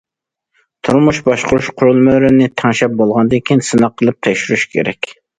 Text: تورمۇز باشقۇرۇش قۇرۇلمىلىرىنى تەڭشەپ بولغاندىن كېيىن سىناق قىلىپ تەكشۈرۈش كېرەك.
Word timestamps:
تورمۇز 0.87 1.17
باشقۇرۇش 1.25 1.67
قۇرۇلمىلىرىنى 1.81 2.47
تەڭشەپ 2.61 2.95
بولغاندىن 3.01 3.43
كېيىن 3.49 3.61
سىناق 3.67 3.93
قىلىپ 4.03 4.17
تەكشۈرۈش 4.29 4.65
كېرەك. 4.73 5.11